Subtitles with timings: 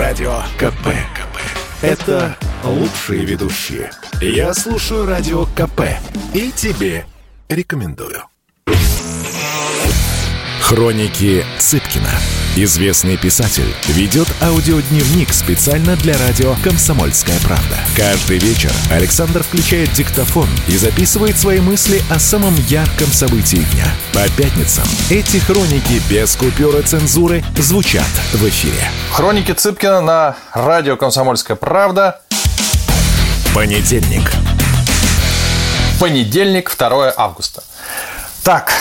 [0.00, 0.86] Радио КП.
[1.14, 1.38] КП.
[1.82, 3.90] Это лучшие ведущие.
[4.22, 5.82] Я слушаю Радио КП.
[6.32, 7.04] И тебе
[7.50, 8.22] рекомендую.
[10.62, 12.08] Хроники Цыпкина.
[12.56, 17.78] Известный писатель ведет аудиодневник специально для радио «Комсомольская правда».
[17.96, 23.84] Каждый вечер Александр включает диктофон и записывает свои мысли о самом ярком событии дня.
[24.12, 28.90] По пятницам эти хроники без купюры цензуры звучат в эфире.
[29.12, 32.20] Хроники Цыпкина на радио «Комсомольская правда».
[33.54, 34.32] Понедельник.
[36.00, 37.62] Понедельник, 2 августа.
[38.42, 38.72] Так,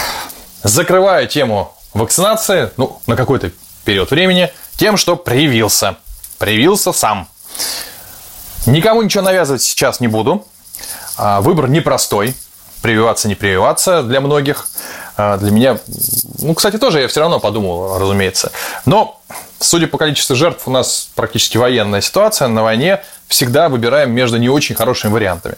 [0.63, 3.51] закрываю тему вакцинации, ну, на какой-то
[3.85, 5.97] период времени, тем, что привился.
[6.37, 7.27] Привился сам.
[8.65, 10.45] Никому ничего навязывать сейчас не буду.
[11.17, 12.35] А, выбор непростой.
[12.81, 14.67] Прививаться, не прививаться для многих.
[15.17, 15.77] А, для меня,
[16.39, 18.51] ну, кстати, тоже я все равно подумал, разумеется.
[18.85, 19.19] Но,
[19.59, 22.47] судя по количеству жертв, у нас практически военная ситуация.
[22.47, 25.55] На войне всегда выбираем между не очень хорошими вариантами.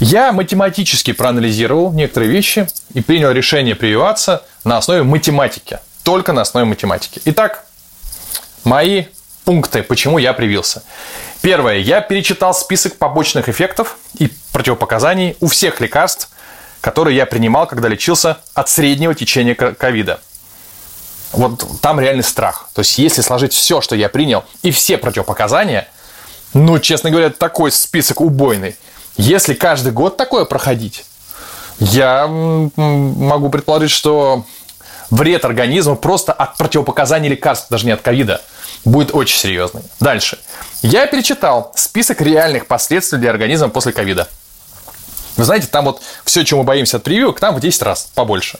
[0.00, 5.78] Я математически проанализировал некоторые вещи и принял решение прививаться на основе математики.
[6.04, 7.20] Только на основе математики.
[7.26, 7.66] Итак,
[8.64, 9.04] мои
[9.44, 10.82] пункты, почему я привился.
[11.42, 11.76] Первое.
[11.76, 16.30] Я перечитал список побочных эффектов и противопоказаний у всех лекарств,
[16.80, 20.18] которые я принимал, когда лечился от среднего течения ковида.
[21.32, 22.70] Вот там реальный страх.
[22.72, 25.88] То есть, если сложить все, что я принял, и все противопоказания,
[26.54, 28.76] ну, честно говоря, такой список убойный–
[29.16, 31.04] если каждый год такое проходить,
[31.78, 34.44] я могу предположить, что
[35.10, 38.40] вред организма просто от противопоказаний лекарств, даже не от ковида,
[38.84, 39.82] будет очень серьезный.
[39.98, 40.38] Дальше.
[40.82, 44.28] Я перечитал список реальных последствий для организма после ковида.
[45.36, 48.58] Вы знаете, там вот все, чему мы боимся от прививок, там в 10 раз побольше.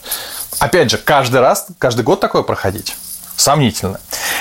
[0.58, 2.96] Опять же, каждый раз, каждый год такое проходить.
[3.36, 4.00] Сомнительно.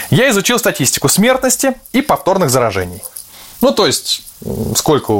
[0.09, 3.01] Я изучил статистику смертности и повторных заражений.
[3.61, 4.21] Ну, то есть,
[4.75, 5.13] сколько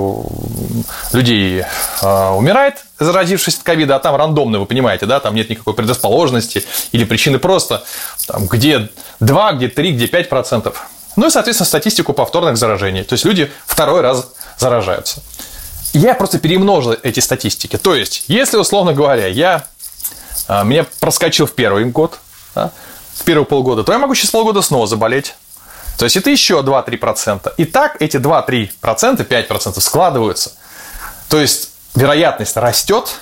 [1.11, 1.63] людей
[2.01, 6.63] э, умирает, заразившись от ковида, а там рандомно, вы понимаете, да, там нет никакой предрасположенности
[6.93, 7.83] или причины просто,
[8.27, 8.89] там, где
[9.19, 10.87] 2, где 3, где 5 процентов.
[11.17, 13.03] Ну и, соответственно, статистику повторных заражений.
[13.03, 15.21] То есть, люди второй раз заражаются.
[15.91, 17.77] Я просто перемножил эти статистики.
[17.77, 19.65] То есть, если, условно говоря, я,
[20.47, 22.19] э, меня проскочил в первый год,
[22.55, 22.71] да,
[23.15, 25.35] в первые полгода, то я могу через полгода снова заболеть
[25.99, 27.53] то есть это еще 2-3%.
[27.57, 30.53] И так эти 2-3%, 5% складываются.
[31.27, 33.17] То есть вероятность растет,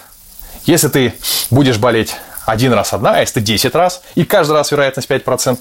[0.65, 1.15] если ты
[1.49, 2.15] будешь болеть
[2.45, 5.59] один раз одна, а если ты 10 раз, и каждый раз вероятность 5%,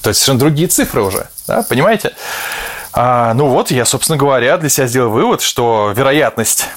[0.00, 2.14] то есть совершенно другие цифры уже, да, понимаете?
[2.94, 6.68] А, ну вот, я, собственно говоря, для себя сделал вывод, что вероятность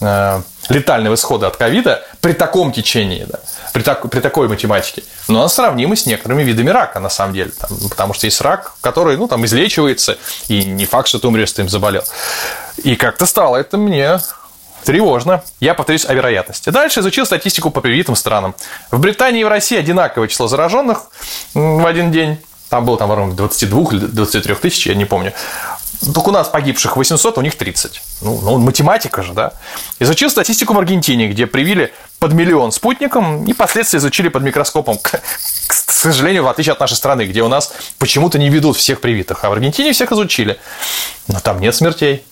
[0.00, 3.38] летального исхода от ковида при таком течении, да,
[3.72, 7.50] при, так, при такой математике, но она сравнима с некоторыми видами рака, на самом деле.
[7.58, 10.18] Там, потому что есть рак, который ну, там, излечивается,
[10.48, 12.04] и не факт, что ты умрешь, ты им заболел.
[12.82, 14.18] И как-то стало это мне
[14.84, 15.42] тревожно.
[15.60, 16.70] Я повторюсь о вероятности.
[16.70, 18.54] Дальше изучил статистику по привитым странам.
[18.90, 21.04] В Британии и в России одинаковое число зараженных
[21.54, 22.38] в один день.
[22.68, 25.32] Там было там, районе 22 или 23 тысяч, я не помню.
[26.14, 28.02] Только у нас погибших 800, а у них 30.
[28.22, 29.52] Ну, ну, математика же, да.
[29.98, 34.98] Изучил статистику в Аргентине, где привили под миллион спутником и последствия изучили под микроскопом.
[34.98, 35.20] К,
[35.68, 39.44] к сожалению, в отличие от нашей страны, где у нас почему-то не ведут всех привитых,
[39.44, 40.58] а в Аргентине всех изучили.
[41.28, 42.24] Но там нет смертей.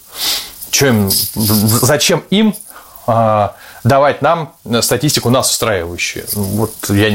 [0.80, 2.54] Им, зачем им
[3.06, 6.24] а, давать нам статистику нас устраивающую?
[6.34, 7.10] Вот я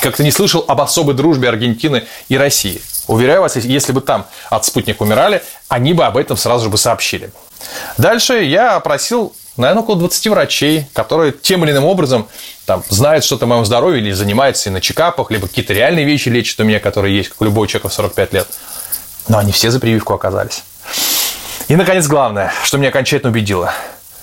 [0.00, 2.80] как-то не слышал об особой дружбе Аргентины и России.
[3.08, 6.76] Уверяю вас, если бы там от спутника умирали, они бы об этом сразу же бы
[6.76, 7.30] сообщили.
[7.96, 12.28] Дальше я опросил, наверное, около 20 врачей, которые тем или иным образом
[12.66, 16.28] там, знают что-то о моем здоровье или занимаются и на чекапах, либо какие-то реальные вещи
[16.28, 18.46] лечат у меня, которые есть, как у любого человека в 45 лет.
[19.26, 20.62] Но они все за прививку оказались.
[21.68, 23.72] И, наконец, главное, что меня окончательно убедило.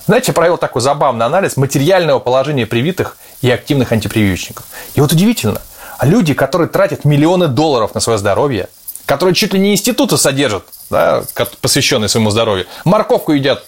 [0.05, 4.65] Знаете, я провел такой забавный анализ материального положения привитых и активных антипрививочников.
[4.93, 5.61] И вот удивительно–
[6.01, 8.69] люди, которые тратят миллионы долларов на свое здоровье,
[9.05, 11.23] которые чуть ли не институты содержат, да,
[11.61, 13.63] посвященные своему здоровью, морковку едят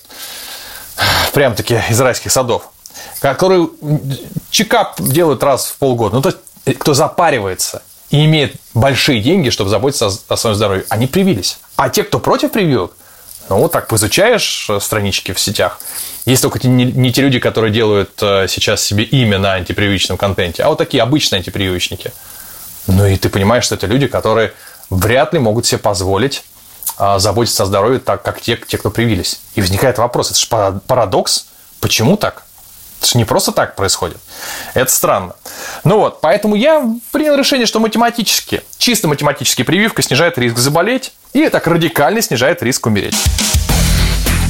[1.34, 2.70] прям-таки из райских садов,
[3.20, 3.70] которые
[4.50, 9.50] чекап делают раз в полгода, ну, то есть, э, кто запаривается и имеет большие деньги,
[9.50, 11.60] чтобы заботиться о своем здоровье, они привились.
[11.76, 12.96] А те, кто против прививок,
[13.50, 15.80] ну, вот так поизучаешь э, странички в сетях.
[16.26, 20.64] Есть только не, не те люди, которые делают э, сейчас себе имя на антипрививочном контенте,
[20.64, 22.12] а вот такие обычные антипрививочники.
[22.88, 24.54] Ну, и ты понимаешь, что это люди, которые
[24.90, 26.44] вряд ли могут себе позволить
[26.98, 29.42] а, заботиться о здоровье так, как те, те, кто привились.
[29.56, 31.48] И возникает вопрос, это же парадокс,
[31.80, 32.44] почему так?
[33.00, 34.18] Это же не просто так происходит.
[34.74, 35.36] Это странно.
[35.84, 41.14] Ну вот, поэтому я принял решение, что математически, чисто математически прививка снижает риск заболеть
[41.46, 43.16] и так радикально снижает риск умереть.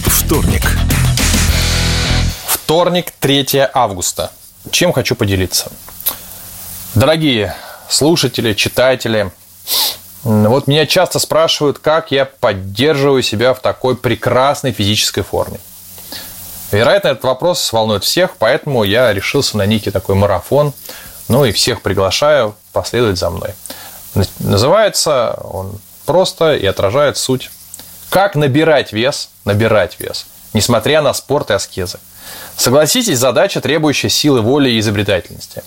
[0.06, 0.64] Вторник.
[2.48, 4.32] Вторник, 3 августа.
[4.72, 5.72] Чем хочу поделиться?
[6.96, 7.56] Дорогие
[7.90, 9.32] слушатели, читатели,
[10.24, 15.60] вот меня часто спрашивают, как я поддерживаю себя в такой прекрасной физической форме.
[16.72, 20.74] Вероятно, этот вопрос волнует всех, поэтому я решился на некий такой марафон.
[21.30, 23.54] Ну и всех приглашаю последовать за мной.
[24.40, 27.52] Называется он просто и отражает суть.
[28.10, 32.00] Как набирать вес, набирать вес, несмотря на спорт и аскезы.
[32.56, 35.62] Согласитесь, задача, требующая силы воли и изобретательности.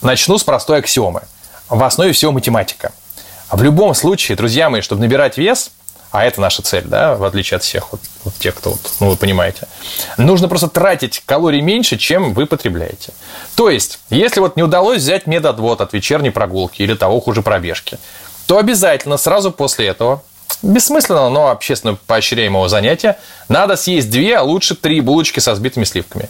[0.00, 1.22] Начну с простой аксиомы.
[1.68, 2.92] В основе всего математика.
[3.50, 5.72] В любом случае, друзья мои, чтобы набирать вес,
[6.12, 9.08] а это наша цель, да, в отличие от всех вот, вот тех, кто, вот, ну,
[9.10, 9.66] вы понимаете,
[10.18, 13.12] нужно просто тратить калорий меньше, чем вы потребляете.
[13.56, 17.98] То есть, если вот не удалось взять медотвод от вечерней прогулки или того хуже пробежки,
[18.46, 20.22] то обязательно сразу после этого
[20.62, 23.18] бессмысленного, но общественно поощряемого занятия,
[23.48, 26.28] надо съесть две, а лучше три булочки со сбитыми сливками.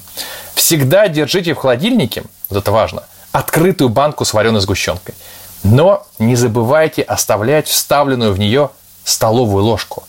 [0.55, 5.15] Всегда держите в холодильнике, вот это важно, открытую банку с вареной сгущенкой.
[5.63, 8.71] Но не забывайте оставлять вставленную в нее
[9.05, 10.05] столовую ложку.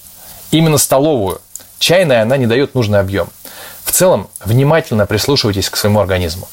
[0.51, 1.41] Именно столовую.
[1.79, 3.27] Чайная она не дает нужный объем.
[3.83, 6.47] В целом, внимательно прислушивайтесь к своему организму,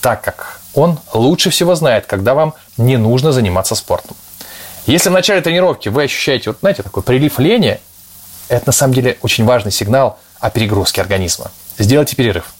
[0.00, 4.16] так как он лучше всего знает, когда вам не нужно заниматься спортом.
[4.86, 7.80] Если в начале тренировки вы ощущаете, вот знаете, такой прилив лени,
[8.48, 11.50] это на самом деле очень важный сигнал о перегрузке организма.
[11.78, 12.54] Сделайте перерыв.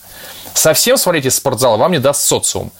[0.52, 2.72] Совсем свалить из спортзала вам не даст социум.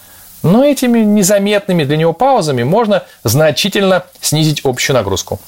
[0.42, 5.40] Но этими незаметными для него паузами можно значительно снизить общую нагрузку.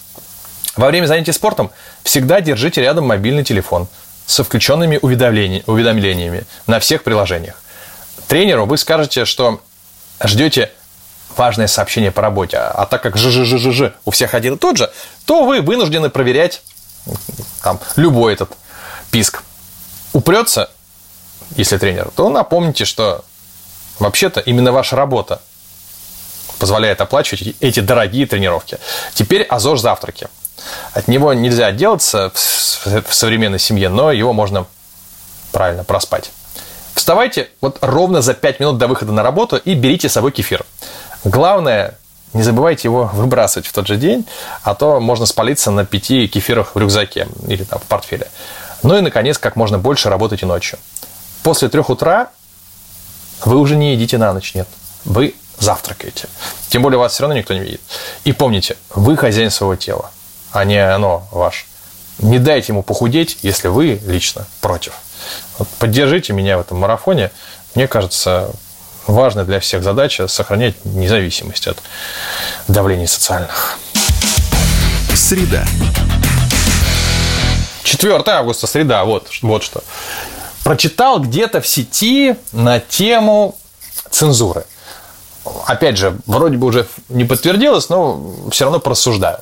[0.76, 1.70] Во время занятий спортом
[2.04, 3.88] всегда держите рядом мобильный телефон
[4.26, 7.60] со включенными уведомлениями на всех приложениях.
[8.28, 9.60] Тренеру вы скажете, что
[10.22, 10.70] ждете
[11.38, 14.90] важное сообщение по работе, а так как жжжжж у всех один и тот же,
[15.24, 16.62] то вы вынуждены проверять
[17.62, 18.50] там, любой этот
[19.10, 19.42] писк.
[20.12, 20.70] Упрется,
[21.56, 23.24] если тренер, то напомните, что
[23.98, 25.40] вообще-то именно ваша работа
[26.58, 28.78] позволяет оплачивать эти дорогие тренировки.
[29.14, 30.28] Теперь о ЗОЖ завтраке.
[30.92, 34.66] От него нельзя отделаться в современной семье, но его можно
[35.52, 36.30] правильно проспать.
[36.94, 40.64] Вставайте вот ровно за 5 минут до выхода на работу и берите с собой кефир.
[41.24, 41.94] Главное,
[42.32, 44.26] не забывайте его выбрасывать в тот же день,
[44.62, 48.28] а то можно спалиться на пяти кефирах в рюкзаке или там в портфеле.
[48.82, 50.78] Ну и, наконец, как можно больше работайте ночью.
[51.42, 52.30] После трех утра
[53.44, 54.68] вы уже не едите на ночь, нет.
[55.04, 56.28] Вы завтракаете.
[56.68, 57.80] Тем более вас все равно никто не видит.
[58.24, 60.10] И помните, вы хозяин своего тела
[60.52, 61.66] а не оно ваше.
[62.18, 64.94] Не дайте ему похудеть, если вы лично против.
[65.78, 67.30] Поддержите меня в этом марафоне.
[67.74, 68.50] Мне кажется,
[69.08, 71.78] важная для всех задача сохранять независимость от
[72.68, 73.78] давления социальных.
[75.14, 75.64] Среда.
[77.82, 79.82] 4 августа, среда, вот, вот что.
[80.62, 83.56] Прочитал где-то в сети на тему
[84.10, 84.64] цензуры.
[85.66, 89.40] Опять же, вроде бы уже не подтвердилось, но все равно просуждаю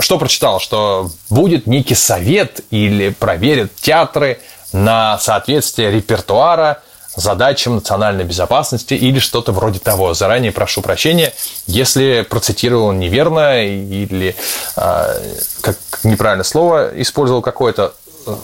[0.00, 4.40] что прочитал, что будет некий совет или проверят театры
[4.72, 6.82] на соответствие репертуара
[7.16, 10.14] задачам национальной безопасности или что-то вроде того.
[10.14, 11.32] Заранее прошу прощения,
[11.66, 14.36] если процитировал неверно или
[14.76, 17.94] э, как неправильное слово использовал какое-то.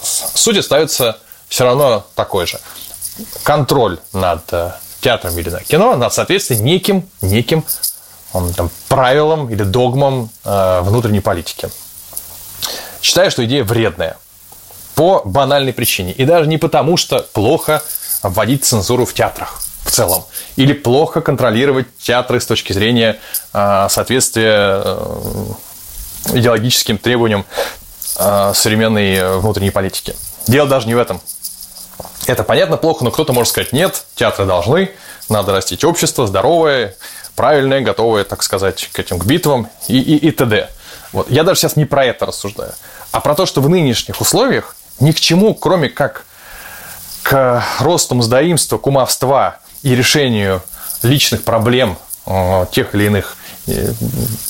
[0.02, 2.58] Суть остается все равно такой же.
[3.44, 7.64] Контроль над э, театром или на кино, над соответствием неким, неким
[8.56, 11.70] там, правилам или догмам э, внутренней политики.
[13.00, 14.16] Считаю, что идея вредная.
[14.94, 16.12] По банальной причине.
[16.12, 17.82] И даже не потому, что плохо
[18.22, 20.24] вводить цензуру в театрах в целом.
[20.56, 23.18] Или плохо контролировать театры с точки зрения
[23.52, 25.44] э, соответствия э,
[26.34, 27.44] идеологическим требованиям
[28.18, 30.14] э, современной внутренней политики.
[30.46, 31.20] Дело даже не в этом.
[32.26, 34.90] Это понятно плохо, но кто-то может сказать, нет, театры должны,
[35.28, 36.96] надо растить общество здоровое,
[37.36, 40.68] правильное, готовое, так сказать, к этим к битвам и, и, и т.д.
[41.12, 41.30] Вот.
[41.30, 42.72] Я даже сейчас не про это рассуждаю,
[43.12, 46.25] а про то, что в нынешних условиях ни к чему, кроме как
[47.28, 50.62] к росту мздоимства, кумовства и решению
[51.02, 53.92] личных проблем э, тех или иных э,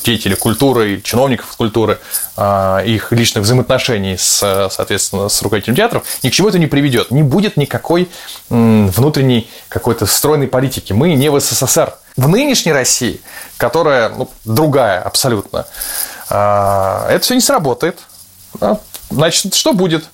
[0.04, 1.99] деятелей культуры, чиновников культуры,
[2.37, 7.11] э, их личных взаимоотношений с, соответственно, с руководителем театров, ни к чему это не приведет.
[7.11, 8.11] Не будет никакой
[8.50, 10.92] внутренней какой-то стройной политики.
[10.92, 13.23] Мы не в СССР в нынешней России,
[13.56, 15.66] которая ну, другая абсолютно,
[16.28, 17.99] а, это все не сработает.
[19.09, 20.04] Значит, что будет?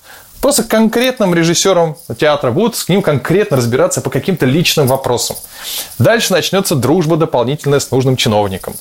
[0.43, 5.37] Просто конкретным режиссером театра, будут с ним конкретно разбираться по каким-то личным вопросам.
[5.99, 8.75] Дальше начнется дружба дополнительная с нужным чиновником.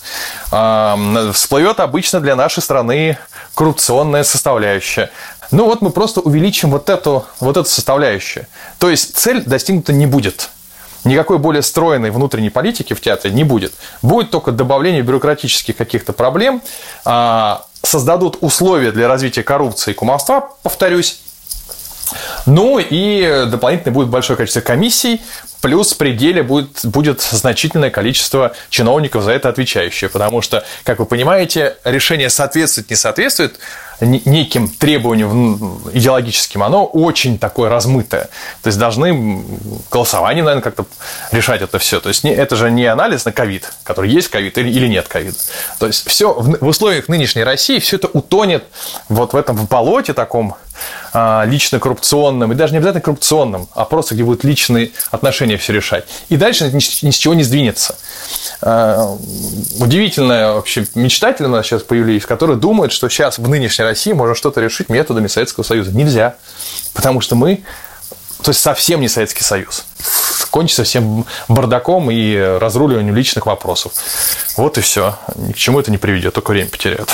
[1.32, 3.16] Всплывет обычно для нашей страны
[3.54, 5.12] коррупционная составляющая.
[5.52, 8.46] Ну вот мы просто увеличим вот эту, вот эту составляющую.
[8.80, 10.50] То есть цель достигнута не будет.
[11.04, 13.72] Никакой более стройной внутренней политики в театре не будет.
[14.02, 16.60] Будет только добавление бюрократических каких-то проблем,
[17.04, 21.20] а, создадут условия для развития коррупции и кумовства, повторюсь,
[22.46, 25.20] ну и дополнительно будет большое количество комиссий,
[25.62, 31.06] плюс в пределе будет, будет значительное количество чиновников за это отвечающие, потому что, как вы
[31.06, 33.58] понимаете, решение соответствует, не соответствует
[34.00, 38.28] неким требованиям идеологическим, оно очень такое размытое.
[38.62, 39.44] То есть должны
[39.90, 40.86] голосованием, наверное, как-то
[41.30, 42.00] решать это все.
[42.00, 45.36] То есть это же не анализ на ковид, который есть ковид или нет ковида.
[45.78, 48.64] То есть все в условиях нынешней России все это утонет
[49.08, 50.56] вот в этом в болоте таком
[51.14, 56.04] лично коррупционном, и даже не обязательно коррупционном, а просто где будут личные отношения все решать.
[56.28, 57.96] И дальше ни с чего не сдвинется.
[58.62, 59.16] А,
[59.78, 64.34] удивительная вообще мечтатель у нас сейчас появились, которые думают, что сейчас в нынешней России можно
[64.34, 65.92] что-то решить методами Советского Союза.
[65.92, 66.36] Нельзя.
[66.94, 67.64] Потому что мы,
[68.42, 69.84] то есть совсем не Советский Союз.
[70.50, 73.92] Кончится всем бардаком и разруливанием личных вопросов.
[74.56, 75.18] Вот и все.
[75.36, 77.08] Ни к чему это не приведет, только время потеряет.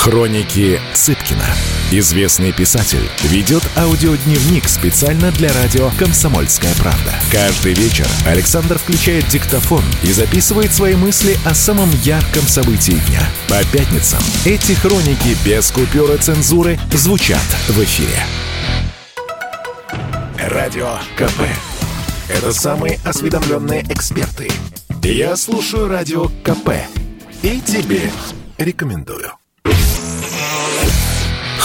[0.00, 1.44] Хроники Цыпкина.
[1.90, 7.12] Известный писатель ведет аудиодневник специально для радио «Комсомольская правда».
[7.30, 13.20] Каждый вечер Александр включает диктофон и записывает свои мысли о самом ярком событии дня.
[13.46, 18.24] По пятницам эти хроники без купюры цензуры звучат в эфире.
[20.38, 21.42] Радио КП.
[22.30, 24.50] Это самые осведомленные эксперты.
[25.02, 26.70] Я слушаю Радио КП.
[27.42, 28.10] И тебе
[28.56, 29.39] рекомендую.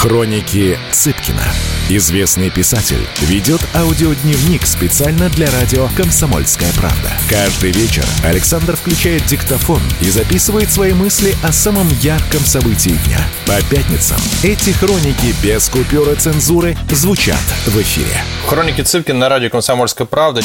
[0.05, 1.41] Хроники Цыпкина.
[1.89, 7.11] Известный писатель ведет аудиодневник специально для радио «Комсомольская правда».
[7.27, 13.19] Каждый вечер Александр включает диктофон и записывает свои мысли о самом ярком событии дня.
[13.47, 18.21] По пятницам эти хроники без купюры цензуры звучат в эфире.
[18.47, 20.41] Хроники Цыпкина на радио «Комсомольская правда».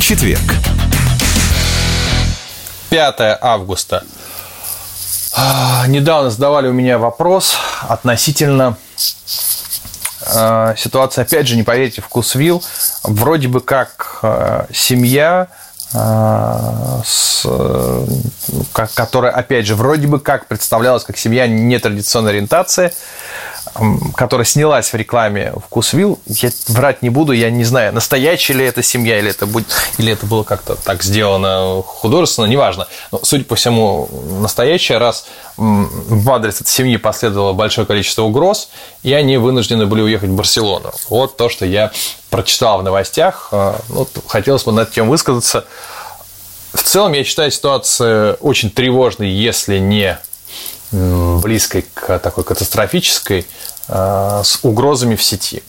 [0.00, 0.54] Четверг.
[2.90, 4.04] 5 августа.
[5.40, 8.76] А, недавно задавали у меня вопрос относительно
[10.34, 12.60] э, ситуации, опять же, не поверите, вкусвилл.
[13.04, 15.46] Вроде бы как э, семья,
[15.90, 17.46] с,
[18.74, 22.92] как, которая, опять же, вроде бы как представлялась как семья нетрадиционной ориентации,
[24.14, 28.82] которая снялась в рекламе «Вкусвилл», я врать не буду, я не знаю, настоящая ли это
[28.82, 29.68] семья, или это, будет,
[29.98, 32.88] или это было как-то так сделано художественно, неважно.
[33.12, 34.08] Но, судя по всему,
[34.40, 38.70] настоящая, раз в адрес этой семьи последовало большое количество угроз,
[39.02, 40.92] и они вынуждены были уехать в Барселону.
[41.08, 41.92] Вот то, что я
[42.30, 43.48] прочитал в новостях.
[43.52, 45.64] А, ну, хотелось бы над тем высказаться.
[46.72, 50.18] В целом, я считаю ситуацию очень тревожной, если не
[50.92, 53.46] близкой к такой катастрофической,
[53.88, 55.62] э, с угрозами в сети.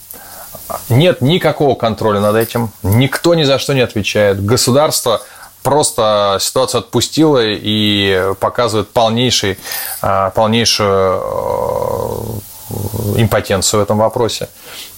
[0.90, 4.44] Нет никакого контроля над этим, никто ни за что не отвечает.
[4.44, 5.22] Государство
[5.64, 9.58] просто ситуацию отпустило и показывает полнейший,
[10.02, 12.40] э, полнейшую э,
[13.16, 14.50] импотенцию в этом вопросе.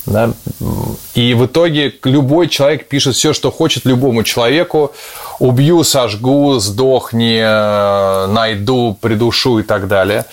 [0.05, 0.31] Да?
[1.13, 4.93] И в итоге любой человек пишет все, что хочет любому человеку.
[5.39, 10.25] Убью, сожгу, сдохни, э, найду, придушу и так далее.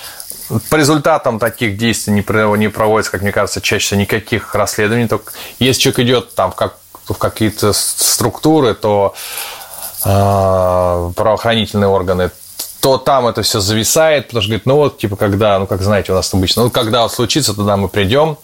[0.71, 5.07] По результатам таких действий не проводится, как мне кажется, чаще всего никаких расследований.
[5.07, 6.77] Только если человек идет там как,
[7.07, 9.15] в какие-то структуры, то
[10.05, 12.31] э, правоохранительные органы
[12.81, 16.13] то там это все зависает, потому что говорит, ну вот, типа, когда, ну, как знаете,
[16.13, 18.39] у нас обычно, ну, когда вот случится, тогда мы придем,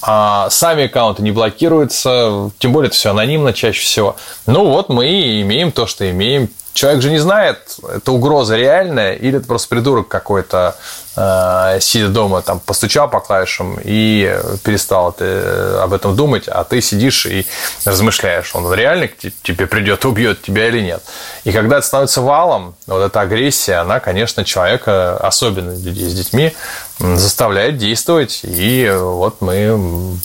[0.00, 4.16] а сами аккаунты не блокируются, тем более это все анонимно чаще всего.
[4.46, 9.12] Ну, вот мы и имеем то, что имеем, Человек же не знает, это угроза реальная
[9.12, 10.76] или это просто придурок какой-то,
[11.14, 16.80] сидя дома, там, постучал по клавишам и перестал ты э, об этом думать, а ты
[16.80, 17.46] сидишь и
[17.84, 21.02] размышляешь, он реально к тебе придет, убьет тебя или нет.
[21.44, 26.52] И когда это становится валом, вот эта агрессия, она, конечно, человека, особенно людей с детьми,
[26.98, 30.16] заставляет действовать, и вот мы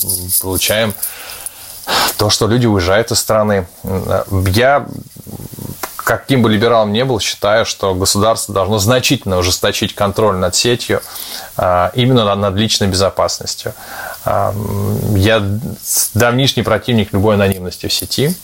[0.41, 0.96] получаем
[2.17, 3.67] то, что люди уезжают из страны.
[4.55, 4.88] Я
[6.10, 11.04] каким бы либералом ни был, считаю, что государство должно значительно ужесточить контроль над сетью,
[11.56, 13.75] а, именно над личной безопасностью.
[14.25, 14.51] А,
[15.16, 15.39] я
[16.16, 18.36] давнишний противник любой анонимности в сети.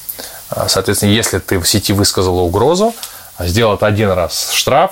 [0.52, 2.94] А, соответственно, если ты в сети высказала угрозу,
[3.40, 4.92] сделал один раз штраф,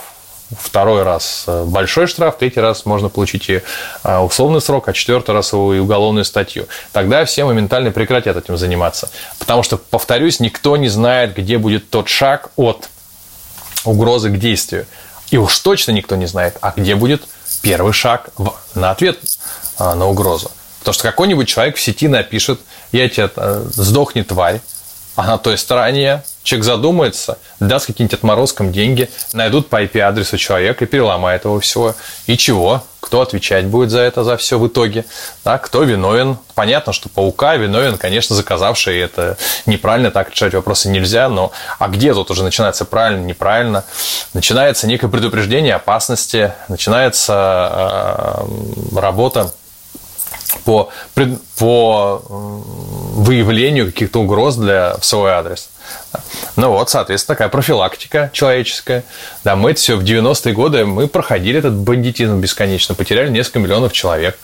[0.60, 3.62] второй раз большой штраф, третий раз можно получить и
[4.04, 6.68] условный срок, а четвертый раз и уголовную статью.
[6.92, 9.10] Тогда все моментально прекратят этим заниматься.
[9.40, 12.90] Потому что, повторюсь, никто не знает, где будет тот шаг от
[13.86, 14.86] угрозы к действию.
[15.32, 17.24] И уж точно никто не знает, а где будет
[17.62, 18.30] первый шаг
[18.76, 19.20] на ответ
[19.78, 20.52] а, на угрозу.
[20.80, 22.60] Потому что какой-нибудь человек в сети напишет,
[22.92, 24.62] я тебе э, сдохни тварь,
[25.16, 30.88] а на той стороне человек задумается, даст каким-нибудь отморозкам деньги, найдут по IP-адресу человека и
[30.88, 31.96] переломает его всего.
[32.28, 32.84] И чего?
[33.00, 35.06] Кто отвечать будет за это, за все в итоге?
[35.44, 36.38] Да, кто виновен?
[36.56, 38.98] Понятно, что паука виновен, конечно, заказавший.
[39.00, 41.28] Это неправильно, так решать вопросы нельзя.
[41.28, 43.84] Но а где тут уже начинается правильно, неправильно?
[44.34, 47.72] Начинается некое предупреждение опасности, начинается
[48.44, 49.54] э, работа
[50.64, 50.90] по,
[51.58, 55.70] по выявлению каких-то угроз для, в свой адрес.
[56.56, 59.04] Ну вот, соответственно, такая профилактика человеческая.
[59.44, 63.94] Да, мы это все в 90-е годы, мы проходили этот бандитизм бесконечно, потеряли несколько миллионов
[63.94, 64.38] человек.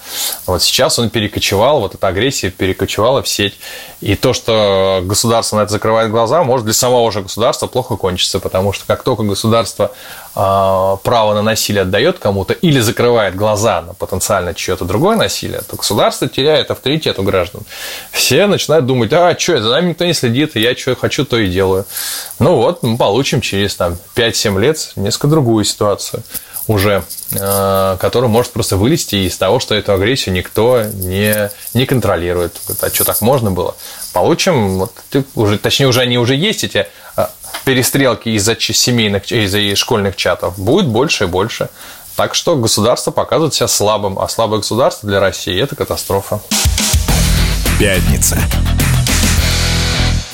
[0.48, 3.60] Вот сейчас он перекочевал, вот эта агрессия перекочевала в сеть.
[4.02, 8.40] И то, что государство на это закрывает глаза, может для самого же государства плохо кончиться,
[8.40, 9.92] потому что как только государство
[10.36, 15.76] э, право на насилие отдает кому-то или закрывает глаза на потенциально чье-то другое насилие, то
[15.76, 17.62] государство теряет авторитет у граждан.
[18.12, 21.38] Все начинают думать, а что, за нами никто не следит, и я что хочу, то
[21.40, 21.86] и делаю.
[22.40, 26.24] Ну вот, мы получим через там, 5-7 лет несколько другую ситуацию
[26.70, 32.58] уже, э, которая может просто вылезти из того, что эту агрессию никто не, не контролирует.
[32.82, 33.76] А что, так можно было?
[34.14, 34.94] Получим, вот,
[35.34, 37.26] уже, точнее, уже они уже есть, эти э,
[37.66, 40.60] перестрелки из-за семейных, из-за школьных чатов.
[40.60, 41.70] Будет больше и больше.
[42.16, 46.40] Так что государство показывает себя слабым, а слабое государство для России– это катастрофа.
[47.80, 48.38] Пятница.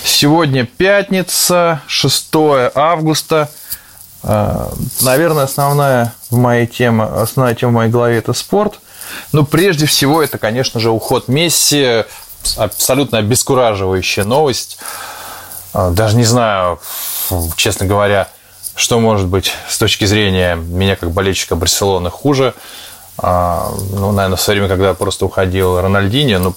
[0.06, 2.28] Сегодня пятница, 6
[2.76, 3.50] августа.
[4.22, 4.68] Э,
[5.02, 8.76] наверное, основная в моей теме, основная тема в моей голове– это спорт.
[9.32, 12.06] Но прежде всего это, конечно же, уход Месси.
[12.56, 14.78] Абсолютно обескураживающая новость.
[15.74, 16.80] Э, даже не знаю,
[17.56, 18.30] честно говоря,
[18.76, 22.54] что может быть с точки зрения меня как болельщика Барселоны хуже–
[23.22, 26.54] ну, наверное, в свое время, когда просто уходил Рональдини, ну,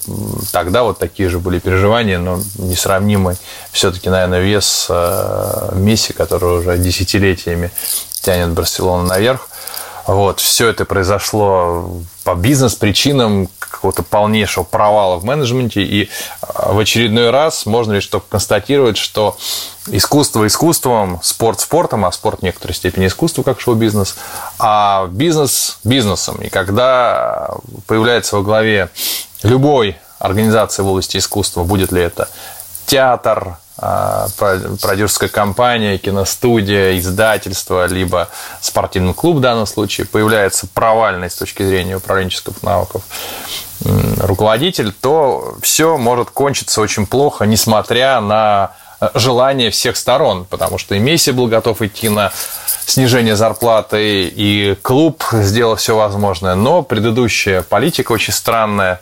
[0.52, 3.36] тогда вот такие же были переживания, но несравнимый
[3.70, 7.70] все-таки, наверное, вес э, Месси, который уже десятилетиями
[8.22, 9.48] тянет Барселону наверх.
[10.06, 11.90] Вот, все это произошло
[12.28, 16.10] по бизнес-причинам какого-то полнейшего провала в менеджменте, и
[16.42, 19.38] а, в очередной раз можно лишь только констатировать, что
[19.86, 24.18] искусство искусством, спорт спортом, а спорт в некоторой степени искусство, как шоу-бизнес,
[24.58, 26.36] а бизнес бизнесом.
[26.42, 27.48] И когда
[27.86, 28.90] появляется во главе
[29.42, 32.28] любой организации в области искусства, будет ли это
[32.84, 38.28] театр, продюсерская компания, киностудия, издательство, либо
[38.60, 43.02] спортивный клуб в данном случае, появляется провальный с точки зрения управленческих навыков
[43.84, 48.72] руководитель, то все может кончиться очень плохо, несмотря на
[49.14, 52.32] желание всех сторон, потому что и Месси был готов идти на
[52.84, 56.54] снижение зарплаты, и клуб сделал все возможное.
[56.54, 59.00] Но предыдущая политика очень странная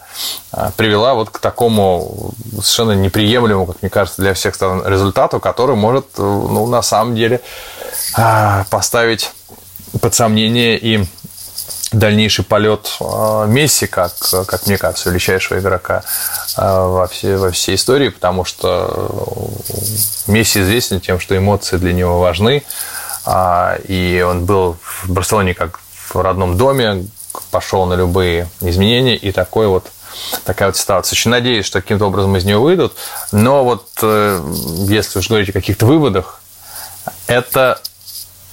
[0.53, 5.77] а, привела вот к такому совершенно неприемлемому, как мне кажется, для всех сторон результату, который
[5.77, 7.41] может, ну, на самом деле,
[8.15, 9.33] а, поставить
[10.01, 11.07] под сомнение и
[11.93, 14.13] дальнейший полет а, Месси, как,
[14.47, 16.03] как мне кажется, величайшего игрока
[16.57, 19.51] во всей, во всей истории, потому что
[20.27, 22.63] Месси известен тем, что эмоции для него важны,
[23.25, 27.07] а, и он был в Барселоне как в родном доме,
[27.51, 29.91] пошел на любые изменения, и такой вот
[30.45, 31.15] такая вот ситуация.
[31.17, 32.95] Очень надеюсь, что каким-то образом из нее выйдут.
[33.33, 34.43] Но вот э,
[34.89, 36.41] если уж говорить о каких-то выводах,
[37.27, 37.81] это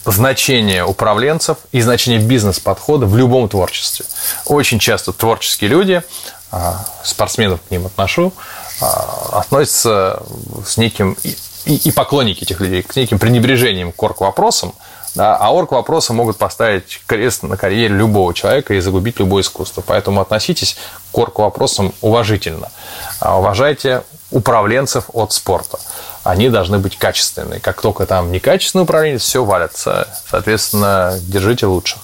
[0.05, 4.05] значение управленцев и значение бизнес-подхода в любом творчестве.
[4.45, 6.03] Очень часто творческие люди,
[6.51, 8.33] а, спортсменов к ним отношу,
[8.81, 10.21] а, относятся
[10.65, 11.17] с неким
[11.65, 14.73] и, поклонники этих людей к неким пренебрежением к орг-вопросам,
[15.15, 19.83] да, а орг-вопросы могут поставить крест на карьере любого человека и загубить любое искусство.
[19.85, 20.75] Поэтому относитесь
[21.11, 22.69] к орг-вопросам уважительно.
[23.19, 25.79] А уважайте управленцев от спорта
[26.23, 27.59] они должны быть качественные.
[27.59, 30.07] Как только там некачественный управление, все валится.
[30.29, 31.99] Соответственно, держите лучших.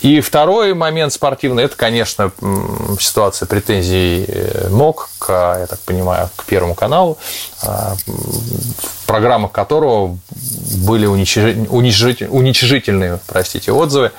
[0.00, 2.32] И второй момент спортивный, это, конечно,
[2.98, 7.18] ситуация претензий э, МОК, к, я так понимаю, к Первому каналу,
[7.62, 10.18] а, в программах которого
[10.86, 14.12] были уничижительные, простите, отзывы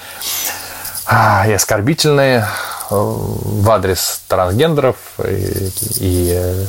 [1.05, 2.47] а, и оскорбительные
[2.89, 6.65] в адрес трансгендеров и, и э,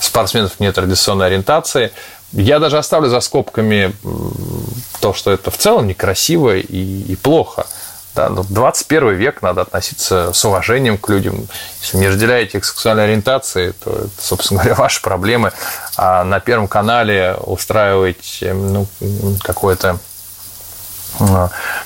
[0.00, 1.92] спортсменов нетрадиционной ориентации.
[2.32, 3.94] я даже оставлю за скобками
[5.00, 7.66] то, что это в целом некрасиво и, и плохо.
[8.14, 11.48] Да, но в 21 век надо относиться с уважением к людям.
[11.80, 15.52] Если не разделяете их сексуальной ориентации, то это, собственно говоря, ваши проблемы.
[15.96, 18.86] А на Первом канале устраивать ну,
[19.42, 19.98] какое-то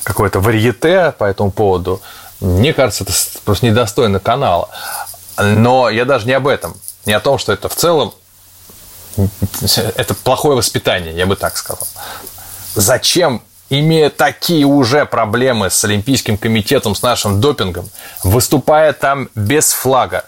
[0.04, 2.00] какое-то варьете по этому поводу,
[2.40, 3.12] мне кажется, это
[3.44, 4.68] просто недостойно канала.
[5.38, 6.76] Но я даже не об этом.
[7.04, 8.12] Не о том, что это в целом
[9.96, 11.86] это плохое воспитание, я бы так сказал.
[12.74, 17.88] Зачем, имея такие уже проблемы с Олимпийским комитетом, с нашим допингом,
[18.22, 20.24] выступая там без флага,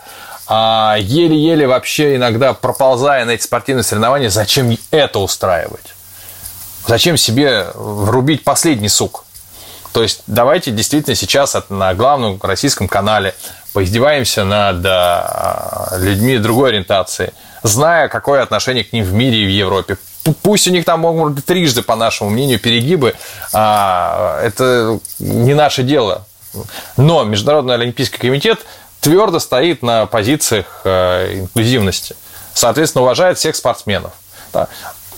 [0.48, 5.94] а еле-еле вообще иногда проползая на эти спортивные соревнования, зачем это устраивать?
[6.86, 9.24] Зачем себе врубить последний сук?
[9.92, 13.34] То есть давайте действительно сейчас на главном российском канале
[13.72, 19.50] поиздеваемся над а, людьми другой ориентации, зная, какое отношение к ним в мире и в
[19.50, 19.96] Европе.
[20.42, 23.14] Пусть у них там могут быть трижды, по нашему мнению, перегибы,
[23.52, 26.26] а, это не наше дело.
[26.96, 28.60] Но Международный Олимпийский комитет
[29.00, 32.16] твердо стоит на позициях а, инклюзивности.
[32.54, 34.12] Соответственно, уважает всех спортсменов.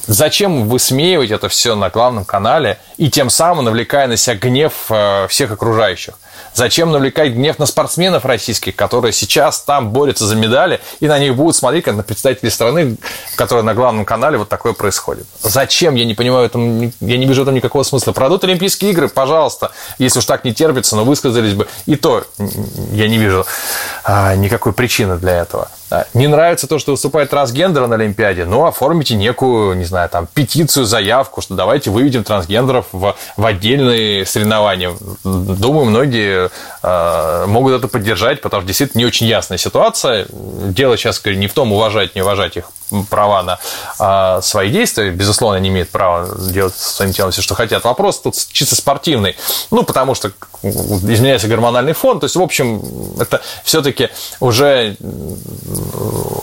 [0.06, 5.28] Зачем высмеивать это все на главном канале и тем самым навлекая на себя гнев э,
[5.28, 6.14] всех окружающих?
[6.54, 11.36] Зачем навлекать гнев на спортсменов российских, которые сейчас там борются за медали, и на них
[11.36, 12.96] будут смотреть, как на представителей страны,
[13.36, 15.26] которые на главном канале вот такое происходит?
[15.40, 15.94] Зачем?
[15.94, 18.12] Я не понимаю, этом, я не вижу этом никакого смысла.
[18.12, 21.68] Продут Олимпийские игры, пожалуйста, если уж так не терпится, но высказались бы.
[21.86, 22.24] И то
[22.92, 23.46] я не вижу
[24.04, 25.68] а, никакой причины для этого.
[26.14, 30.84] Не нравится то, что выступает трансгендер на Олимпиаде, ну, оформите некую, не знаю, там, петицию,
[30.84, 34.92] заявку, что давайте выведем трансгендеров в, в отдельные соревнования.
[35.24, 36.50] Думаю, многие
[36.82, 40.26] э, могут это поддержать, потому что действительно не очень ясная ситуация.
[40.30, 42.70] Дело сейчас, говорю, не в том, уважать, не уважать их
[43.08, 43.58] права на
[43.98, 45.10] а, свои действия.
[45.10, 47.84] Безусловно, они имеют право делать со своим телом все, что хотят.
[47.84, 49.36] Вопрос тут чисто спортивный.
[49.70, 52.20] Ну, потому что изменяется гормональный фон.
[52.20, 52.82] То есть, в общем,
[53.20, 54.96] это все-таки уже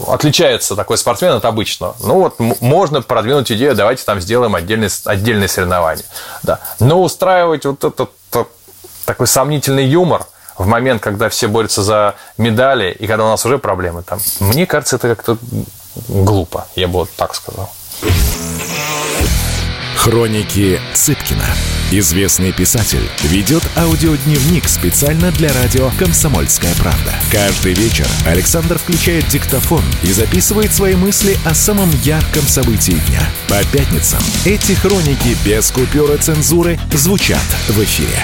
[0.08, 1.96] отличается такой спортсмен от обычного.
[2.02, 6.06] Ну, вот можно продвинуть идею, давайте там сделаем отдельные, отдельные соревнования.
[6.44, 6.60] Да.
[6.80, 8.12] Но устраивать вот этот
[9.06, 10.26] такой сомнительный юмор–
[10.60, 14.68] в момент, когда все борются за медали, и когда у нас уже проблемы там, мне
[14.68, 15.38] кажется, это как-то
[16.08, 17.72] глупо, я бы вот так сказал.
[19.96, 21.46] Хроники Цыпкина.
[21.92, 27.14] Известный писатель ведет аудиодневник специально для радио «Комсомольская правда».
[27.32, 33.22] Каждый вечер Александр включает диктофон и записывает свои мысли о самом ярком событии дня.
[33.50, 38.24] По пятницам эти хроники без купюры цензуры звучат в эфире.